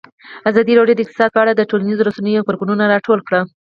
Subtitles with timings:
[0.49, 3.41] ازادي راډیو د اقتصاد په اړه د ټولنیزو رسنیو غبرګونونه راټول کړي.